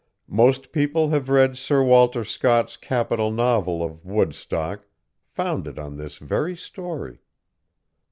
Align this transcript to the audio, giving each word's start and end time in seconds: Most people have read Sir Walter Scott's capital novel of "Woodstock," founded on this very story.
Most 0.33 0.71
people 0.71 1.09
have 1.09 1.29
read 1.29 1.59
Sir 1.59 1.83
Walter 1.83 2.23
Scott's 2.23 2.75
capital 2.75 3.29
novel 3.29 3.83
of 3.83 4.03
"Woodstock," 4.03 4.87
founded 5.27 5.77
on 5.77 5.95
this 5.97 6.17
very 6.17 6.55
story. 6.55 7.19